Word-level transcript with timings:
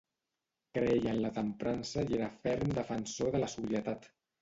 Creia 0.77 1.11
en 1.11 1.19
la 1.27 1.31
temprança 1.37 2.07
i 2.09 2.19
era 2.19 2.33
ferm 2.49 2.77
defensor 2.83 3.33
de 3.37 3.47
la 3.49 3.55
sobrietat. 3.59 4.15